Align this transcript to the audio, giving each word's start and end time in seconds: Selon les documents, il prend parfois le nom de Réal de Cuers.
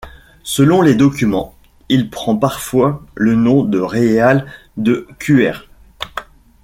Selon 0.41 0.81
les 0.81 0.95
documents, 0.95 1.53
il 1.87 2.09
prend 2.09 2.35
parfois 2.35 3.05
le 3.13 3.35
nom 3.35 3.61
de 3.63 3.77
Réal 3.77 4.47
de 4.75 5.07
Cuers. 5.19 5.67